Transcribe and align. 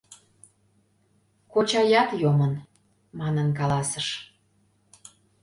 Кочаят, 1.53 2.09
йомын, 2.21 2.53
манын 3.19 3.47
каласыш... 3.57 4.07